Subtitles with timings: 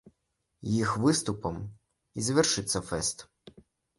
[0.77, 1.59] Іх выступам
[2.17, 3.17] і завершыцца фэст.